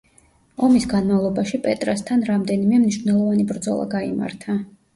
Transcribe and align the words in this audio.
ომის 0.67 0.87
განმავლობაში 0.93 1.59
პეტრასთან 1.67 2.25
რამდენიმე 2.31 2.81
მნიშვნელოვანი 2.81 3.47
ბრძოლა 3.55 3.89
გაიმართა. 3.97 4.61